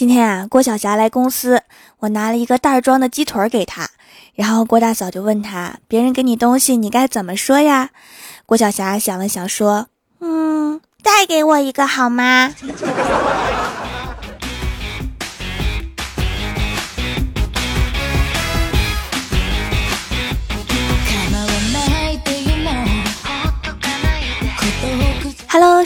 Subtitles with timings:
[0.00, 1.60] 今天啊，郭晓霞来公司，
[1.98, 3.86] 我拿了一个袋装的鸡腿给她，
[4.34, 7.90] 然后郭大嫂就问她：“别人给你东西，你该怎么说呀？”
[8.46, 9.88] 郭晓霞想了想说
[10.20, 12.54] ：“嗯，再给我一个好吗？”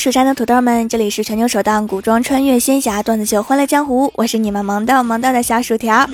[0.05, 6.07] 蜀山的土豆们，这里是全球首档古装穿越仙侠段子秀《欢乐江湖》，我是你们萌到萌到的小薯条。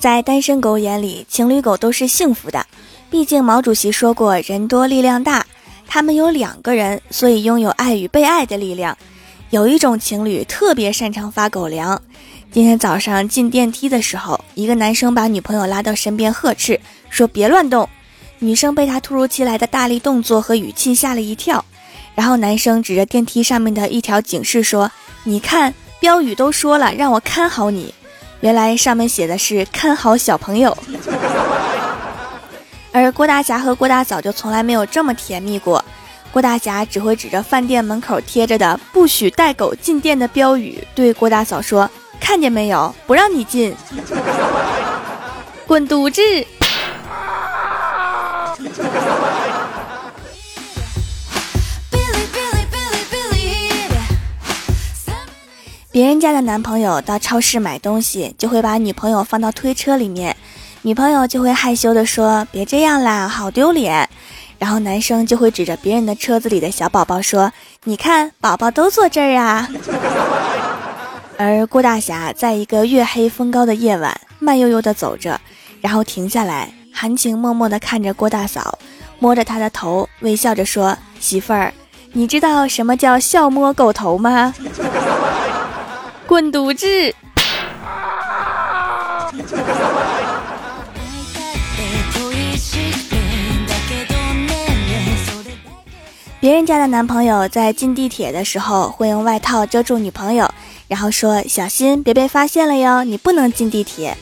[0.00, 2.66] 在单身狗眼里，情侣狗都是幸福的，
[3.08, 5.46] 毕竟毛主席说过“人多力量大”，
[5.86, 8.98] 他们有两个人，所以拥有爱与被爱的力量。
[9.50, 12.02] 有一种情侣特别擅长发狗粮。
[12.50, 16.80] 今天早上进电梯的时候，一个男生把女朋友拉到身边呵斥，
[17.10, 17.88] 说：“别乱动。”
[18.38, 21.64] 女生被他突如其来的大力动作和语气吓了一跳，
[22.14, 24.90] 然后男生指着电梯上面的一条警示说
[25.24, 27.94] ：“你看，标语都说了，让我看好你。”
[28.40, 30.76] 原来上面写的是“看好小朋友”。
[32.92, 35.82] 而郭大侠和郭大嫂就从来没有这么甜蜜过。
[36.30, 41.90] 郭大侠只会指着饭店门口贴着的“不许带狗进店”的标语，对郭大嫂说
[42.20, 42.94] ：“看见没有？
[43.06, 43.74] 不让你进，
[45.66, 46.20] 滚犊子！”
[55.96, 60.36] 别人家的男朋友到超市买东西，就会把女朋友放到推车里面，
[60.82, 64.06] 女朋友就会害羞的说：“别这样啦，好丢脸。”
[64.60, 67.50] 然后男生就会指着别人的车子里的小宝宝说
[67.84, 69.70] ：“你看，宝宝都坐这儿啊。”
[71.38, 75.40] 而郭大侠在一个月黑风高的夜晚，慢悠悠的走着，
[75.80, 78.78] 然后停下来，含情脉脉的看着郭大嫂，
[79.18, 81.72] 摸着她的头，微笑着说：“媳妇儿，
[82.12, 84.52] 你知道什么叫笑摸狗头吗？”
[86.26, 87.14] 滚犊子！
[96.40, 100.50] 别人家的男朋友在进地铁的时候会用外套遮住女朋友，
[100.88, 104.16] 然后说：“小心别被发现了哟，你不能进地铁。”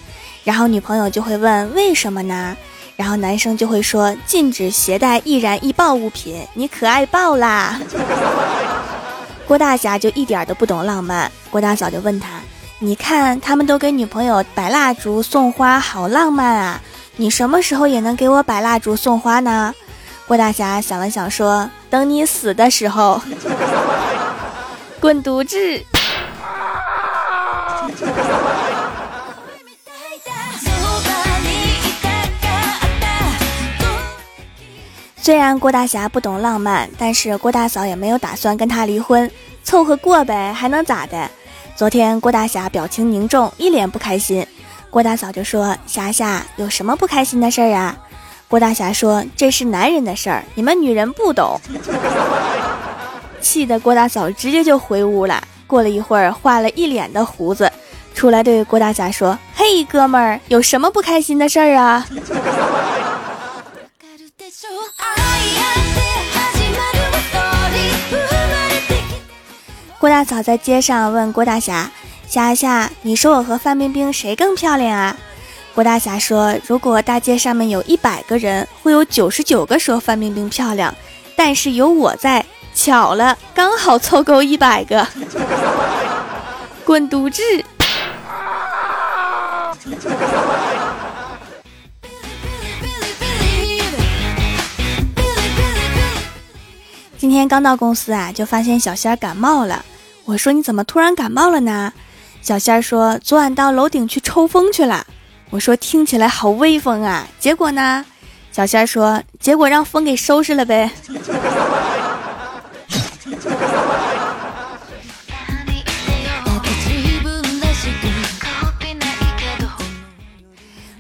[0.45, 2.55] 然后女朋友就会问：“为什么呢？”
[2.97, 7.81] 然后男生就会说：“禁止携带易燃易爆物品，你可爱爆啦！”
[9.55, 12.41] 郭大侠就一点都不懂浪漫，郭大嫂就问他
[12.81, 16.81] ：“你看他们都给女朋友摆蜡烛送花，好浪漫啊！
[17.15, 19.73] 你什么时候也能给我摆蜡烛送花呢？”
[20.27, 23.23] 郭大侠想了想说：“等你死的时候，
[24.99, 25.57] 滚犊子！”
[35.25, 39.31] 虽然郭大侠不懂浪漫，但是郭大嫂也没有打算跟他离婚，
[39.63, 41.31] 凑合过呗，还能咋的？
[41.75, 44.47] 昨天郭大侠表情凝重，一脸不开心。
[44.91, 47.97] 郭大嫂就说：“霞霞，有什么不开心的事儿啊？”
[48.49, 51.59] 郭大侠说：“这是男人的事儿，你们女人不懂。”
[53.41, 55.43] 气得郭大嫂直接就回屋了。
[55.67, 57.73] 过了一会儿，画了一脸的胡子，
[58.15, 62.07] 出来对郭大侠说：“嘿，哥们儿，有什么不开心的事儿啊？”
[69.99, 71.91] 郭大嫂在街上问郭大侠
[72.29, 75.17] ：“侠侠，你说我和范冰冰谁更漂亮啊？”
[75.75, 80.95] 郭大侠说：“如果大街上面有一百个人，会有九十九个说范冰冰漂亮，
[81.35, 82.45] 但是有我在，
[82.75, 85.07] 巧了，刚好凑够一百个。”
[86.85, 87.43] 滚犊子！
[97.35, 99.85] 天刚到公司啊，就发现小仙儿感冒了。
[100.25, 101.93] 我说你怎么突然感冒了呢？
[102.41, 105.07] 小仙儿说昨晚到楼顶去抽风去了。
[105.51, 107.27] 我说听起来好威风啊！
[107.39, 108.05] 结果呢？
[108.53, 110.91] 小仙儿说结果让风给收拾了呗。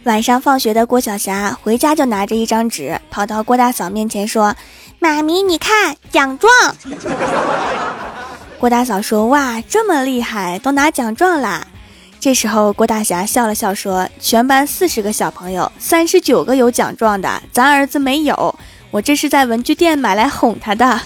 [0.05, 4.55] 晚上放学的郭晓霞回家就拿着一张纸，跑到郭大嫂面前说
[5.05, 6.51] ：“妈咪，你看奖状。
[8.59, 11.67] ”郭大嫂说：“哇，这么厉害，都拿奖状啦！”
[12.19, 18.59] 这时候，郭大侠笑了笑说：“全班四十个小朋友，三十九个有奖状的，咱儿子没有。
[18.91, 20.99] 我这是在文具店买来哄他的。”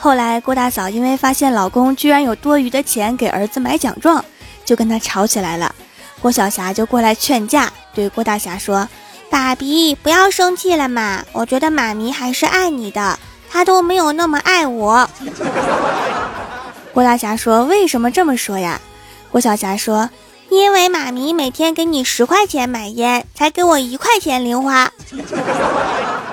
[0.00, 4.24] 后来，郭大嫂因为发现老公居然有多余的钱给儿子买奖状，
[4.64, 5.74] 就跟他吵起来了。
[6.20, 8.88] 郭晓霞就过来劝架，对郭大侠说
[9.28, 13.18] ：“爸比，不要生气了嘛， 我觉得妈咪还是爱你的，
[13.50, 15.10] 她都没有那么爱我。
[16.94, 18.80] 郭大侠说：“为什么这么说呀？”
[19.30, 20.10] 郭小霞说
[20.48, 24.92] ：“因为妈咪每天给你十块钱买烟，才给我一块钱零花。”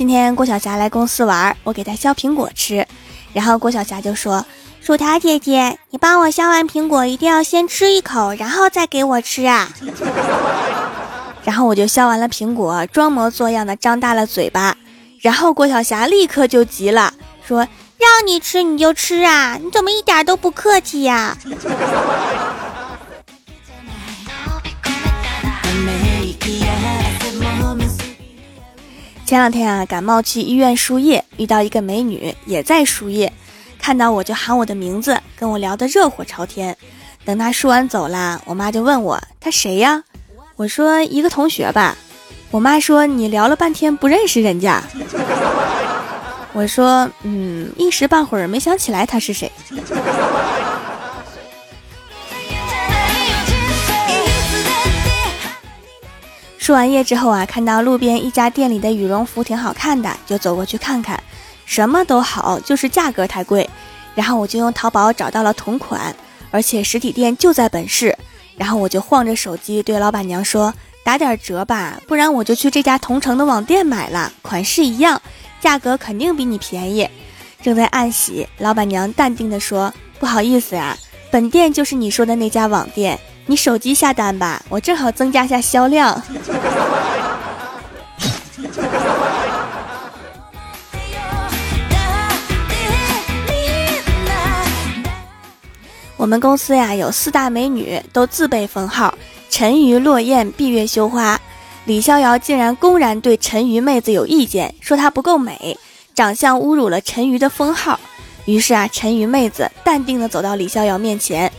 [0.00, 2.86] 今天郭晓霞来公司玩，我给她削苹果吃，
[3.34, 4.46] 然后郭晓霞就说
[4.80, 9.68] ：“薯条姐姐，你帮我削完苹果，一定要先吃一口，然后再给我吃啊。
[11.44, 14.74] ”然后我就削完了苹果，装模作样的张大了嘴巴，
[15.20, 17.12] 然后郭晓霞立刻就急了，
[17.46, 17.68] 说
[18.00, 21.36] ：“让你吃你就吃啊，你怎么一点都不客气呀？”
[29.30, 33.32] 前两天啊，感冒去医院输液，遇到一个美女也在输液，
[33.78, 36.76] 看到我就喊我的名字，跟我聊得热火朝天。
[37.24, 40.02] 等她输完走了，我妈就问我她谁呀？
[40.56, 41.96] 我说一个同学吧。
[42.50, 44.82] 我妈说你聊了半天不认识人家。
[46.52, 49.52] 我说嗯，一时半会儿没想起来他是谁。
[56.60, 61.18] 输完液之后啊，看到路边一家店里的羽绒服挺好看的，就走过去看看。
[61.64, 63.68] 什么都好，就是价格太贵。
[64.14, 66.14] 然后我就用淘宝找到了同款，
[66.50, 68.14] 而且实体店就在本市。
[68.58, 70.72] 然后我就晃着手机对老板娘说
[71.02, 75.20] ：“打点折吧，不然我就去这家同城的网店买了，款式一样，
[75.62, 77.08] 价格肯定比你便宜。”
[77.62, 79.90] 正在暗喜，老板娘淡定地说
[80.20, 80.94] ：“不好意思呀，
[81.30, 83.18] 本店就是你说的那家网店。”
[83.50, 86.22] 你手机下单吧，我正好增加下销量。
[96.16, 99.12] 我们公司呀有四大美女，都自备封号：
[99.48, 101.36] 沉鱼落雁、闭月羞花。
[101.86, 105.76] 李逍遥竟然公然对沉鱼妹子有意见，说她不够美，
[106.14, 107.98] 长相侮辱了沉鱼的封号。
[108.44, 111.50] 于是啊，沉鱼妹子淡定的走到李逍遥面前。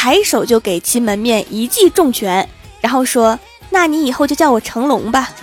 [0.00, 2.48] 抬手就给其门面一记重拳，
[2.80, 3.36] 然后说
[3.68, 5.28] ：“那你以后就叫我成龙吧。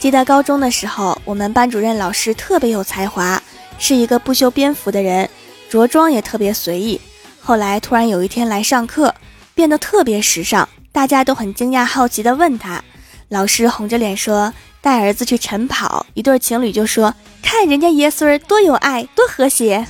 [0.00, 3.42] 记得高中的时候，我们班主任老师特别有才华，
[3.78, 5.28] 是一个不修边幅的人，
[5.68, 6.98] 着装也特别随意。
[7.42, 9.14] 后来突然有一天来上课，
[9.54, 12.82] 变得特别时尚，大家都很惊讶好奇的问他，
[13.28, 14.52] 老师红着脸说。
[14.82, 17.12] 带儿子去晨跑，一对情侣就说
[17.42, 19.84] ：“看人家爷孙儿多有爱，多和谐。”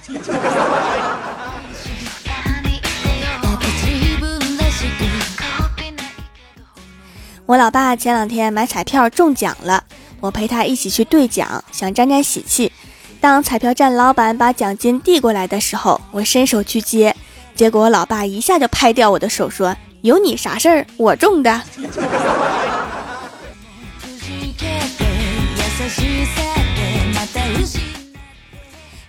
[7.45, 9.85] 我老爸前两天买彩票中奖了，
[10.21, 12.73] 我陪他一起去兑奖，想沾沾喜气。
[13.21, 17.15] 当彩票站老板把奖金递过来的时候，我伸手去接，
[17.55, 20.87] 结果老爸一下就拍掉我的手，说：“有你啥事儿？
[20.97, 21.61] 我中的。”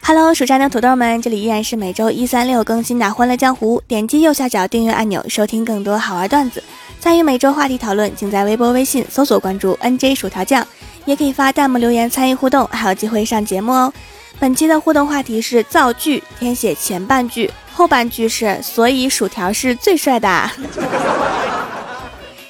[0.03, 3.79] Hello，蜀山的土豆们，这里依然是每周一、三、六更新的《欢乐江湖》。
[3.87, 6.63] 点击右下角订阅按钮，收听更多好玩段子，
[6.99, 10.65] 参与每周话题讨论，请在微博、微信搜索关注 “nj 薯条酱”，
[11.05, 13.91] 也可以发弹幕留言参与互动，还有机会上节目哦。
[14.39, 20.51] 本期的互动话题是造句，填写前半句，后半句是“所以薯条是最帅的”。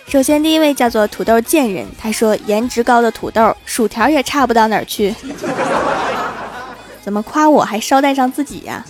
[0.08, 5.14] 首先，第一位叫做土豆贱人，他说：“颜值高的土豆，薯条也差不到哪儿去。”
[7.04, 8.86] 怎么夸我还捎带上自己呀？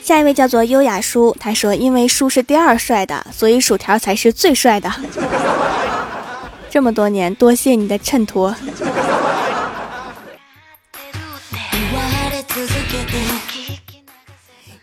[0.00, 4.88] 下一位叫做优雅叔，他说：“因为叔是第二帅的，所以薯条才是最帅的。”
[6.70, 8.54] 这么多年，多谢你的衬托。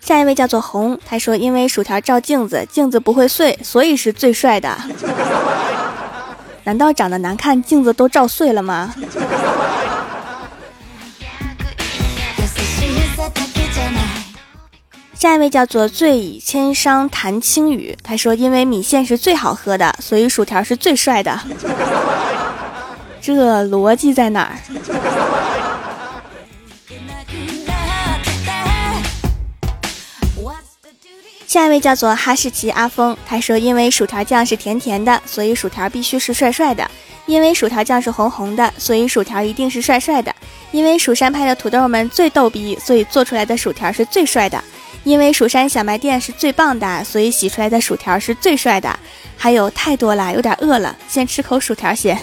[0.05, 4.77] 下一位叫做红，他说：“因为薯条照镜子，镜子不会碎，所以是最帅的。
[6.65, 8.93] ”难道长得难看，镜子都照碎了吗？
[15.15, 21.39] 下一位叫做醉以千觞谈青雨，他说：“因为米线是最好喝的，所以薯条是最帅的。
[23.23, 24.57] ”这逻辑在哪儿？
[31.53, 36.83] 下一位叫做哈士奇阿峰，他说：“因为薯条酱是甜甜的，所以薯条必须是帅帅的；
[37.27, 40.31] 因为薯条酱是红红的，所以薯条一定是帅帅的；
[40.71, 44.57] 因为蜀山派的土豆们最逗逼，所以做出来的薯条是最帅的；
[45.03, 48.97] 因为蜀山小卖店是最棒的，所以洗出来的薯条是最帅的。
[49.37, 52.17] 还有太多了，有点饿了，先吃口薯条先。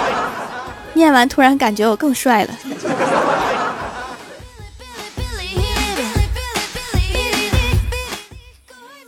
[0.92, 2.50] 念完突然感觉我更帅了。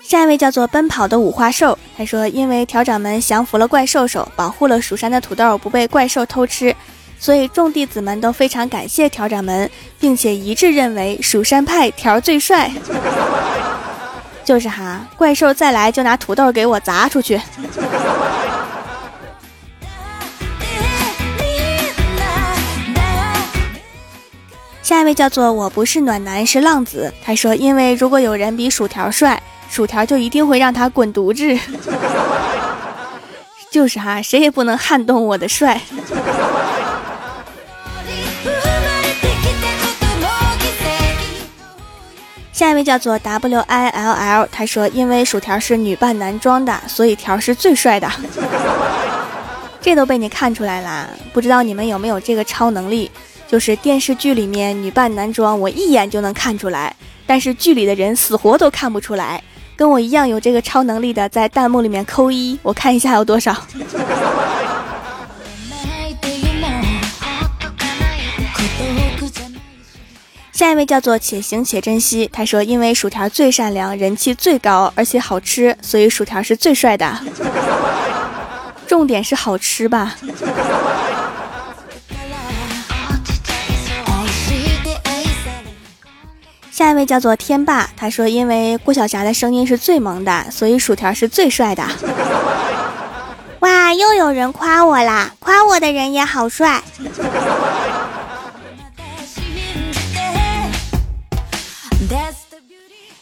[0.06, 6.72] 下一位叫做奔跑的五花兽，他说：“因为条掌门降服了怪兽兽，保护了蜀山的土豆不被怪兽偷吃，
[7.18, 12.70] 所以众弟子们都非常感谢条掌门，并且一致认为蜀山派条最帅。
[14.46, 17.40] 就是哈，怪兽再来就拿土豆给我砸出去。”
[24.84, 31.58] 下一位叫做我不是暖男是浪子，他说：“因为如果有人比薯条帅。”薯条就一定会让他滚犊子，
[33.70, 35.80] 就是哈，谁也不能撼动我的帅。
[42.52, 48.10] 下一位叫做 W I L L，他说因为薯条是女扮男装的，所以条是最帅的。
[49.82, 53.10] 这都被你看出来啦，不知道你们有没有这个超能力，
[53.46, 56.96] 就是电视剧里面女扮男装，我一眼就能看出来，
[57.26, 59.42] 但是剧里的人死活都看不出来。
[59.76, 63.54] 跟我一样有这个超能力的，在弹幕里面扣一，我看一下有多少。
[70.50, 77.20] 下一位叫做且行且珍惜，他说：“因为薯条最善良，人气最高，而且好吃，所以薯条是最帅的。
[78.86, 80.16] 重点是好吃吧。”
[86.76, 91.82] 下一位叫做天霸，他说：“因为郭晓霞的声音是最萌的，所以薯条是最帅的。
[93.60, 95.30] ”哇，又有人夸我啦！
[95.38, 96.82] 夸我的人也好帅。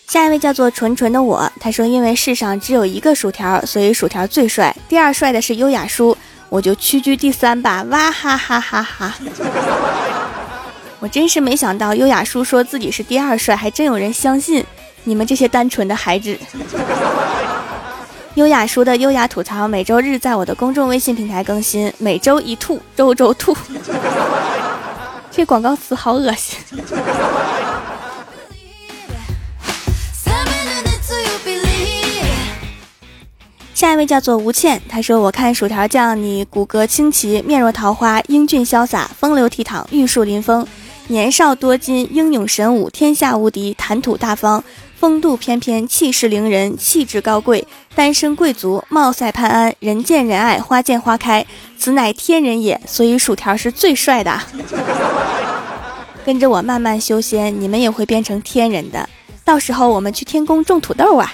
[0.09, 4.75] 下一位叫做纯纯的我，他说：“因为世上只有一个薯条，所以薯条最帅。
[4.89, 6.17] 第二帅的是优雅叔，
[6.49, 9.15] 我就屈居第三吧。”哇哈哈哈哈！
[11.05, 14.65] 我真是没想到，优雅叔说自己是第二帅，还真有人相信。
[15.03, 16.35] 你们这些单纯的孩子。
[18.37, 23.55] 优雅叔的优雅吐槽每周日在我的公众微信平台更新，每周一吐，周周吐。
[25.31, 26.59] 这广告词好恶心。
[33.75, 40.67] 下一位叫做吴倩，她说：“我看薯条酱，你骨骼清奇，面若桃花，英俊潇洒，风流倜傥，玉树临风。”
[41.09, 44.65] 年少多金，英勇神武，天下无敌，谈吐大方，
[44.99, 51.45] 风度翩翩，气势凌人，气质高贵，单身贵族，貌赛潘安，人见人爱，花见花开，
[51.77, 52.81] 此乃天人也。
[52.87, 54.41] 所以薯条是最帅的。
[56.25, 59.07] 跟着我慢慢修仙，你们也会变成天人的。
[59.45, 61.31] 到时候我们去天宫种土豆啊。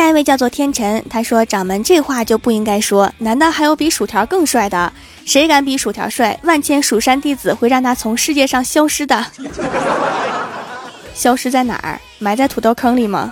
[0.00, 4.90] 下一位叫做天辰，他说：“掌门这话就不应该说，难道还有比薯条更帅的？
[5.26, 6.40] 谁敢比薯条帅？
[6.42, 9.26] 万千蜀山弟子会让他从世界上消失的。
[11.12, 12.00] 消失在哪儿？
[12.18, 13.30] 埋在土豆坑里吗？”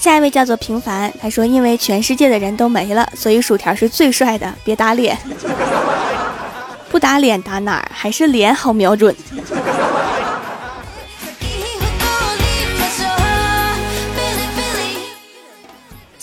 [0.00, 4.50] 下一位叫做平凡，他说：“因为全世界的人都没了，所以薯条是最帅的。
[4.64, 5.18] 别打脸，
[6.88, 7.86] 不打脸打哪儿？
[7.92, 9.14] 还是脸好瞄准。”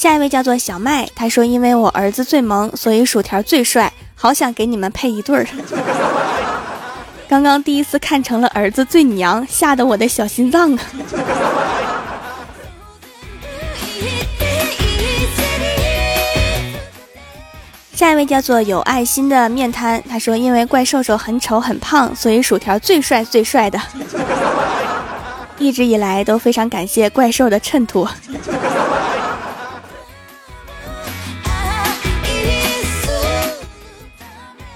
[0.04, 5.48] 下一位叫做小麦，他说：“因为我儿子最萌，所以薯条最帅，好想给你们配一对儿。
[7.30, 10.80] ”刚刚第一次看成了儿子最娘，吓得我的小心脏啊！
[17.96, 23.80] 下一位叫做有爱心的面瘫，他说：“因为怪兽兽很丑很胖，所以薯条最帅最帅的。
[25.58, 28.10] ”一直以来都非常感谢怪兽的衬托。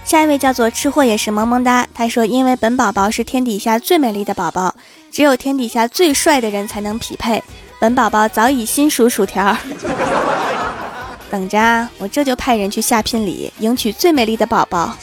[0.08, 4.74] 下一位叫做吃货也是萌萌哒，他说：“因为本宝宝是天底下最美丽的宝宝，
[5.12, 7.44] 只有天底下最帅的人才能匹配。
[7.78, 9.54] 本宝宝早已心属薯条，
[11.30, 14.96] 等着啊，我这就派人去下聘礼，迎娶最美丽的宝宝。”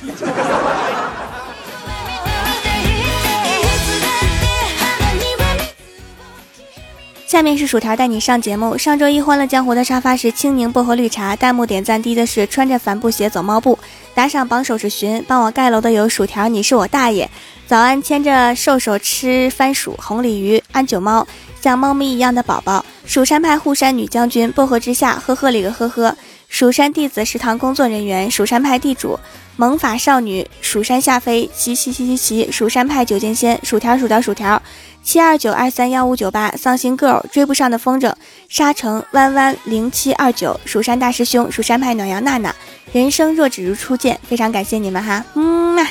[7.35, 8.79] 下面是薯条带你上节目。
[8.79, 13.77] 上周一欢乐江湖的沙发是青柠薄荷绿茶，弹幕点赞低的是穿着帆布鞋走猫步。
[14.15, 17.29] 打赏榜首是寻，帮我盖楼的有薯条，你是我大爷。
[17.67, 21.27] 早安，牵着瘦手吃番薯，红鲤鱼，安九猫，
[21.61, 26.17] 像猫咪一样的宝宝，蜀山派护山女将军，薄荷之下，呵呵里个呵呵，
[26.49, 29.19] 蜀山弟子食堂工作人员，蜀山派地主，
[29.57, 34.63] 萌法少女，蜀山下飞，骑骑骑骑骑，蜀山派九剑仙，薯条薯条薯条，
[35.05, 38.13] 七二九二三幺五九八，丧心 girl，追不上的风筝，
[38.49, 42.53] 沙城弯弯零七二九，蜀山大师兄，蜀山派暖阳娜娜，
[42.91, 45.87] 人生若只如初见，非常感谢你们哈，嗯嘛。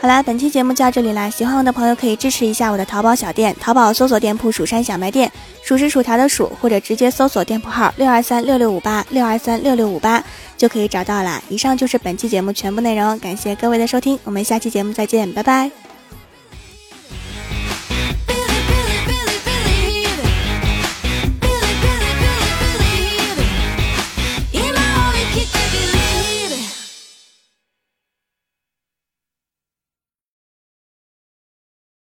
[0.00, 1.30] 好啦，本期节目就到这里啦！
[1.30, 5.30] 喜欢我的朋友可以支持一下我的淘宝小店，淘宝搜索店铺“蜀山小卖店”，
[5.62, 10.22] 数是薯条的数，或者直接搜索店铺号六二三六六五八六二三六六五八
[10.56, 11.40] 就可以找到啦。
[11.48, 15.91] 以上就是本期节目全部内容，感谢各位的收听，我们下期节目再见，拜拜。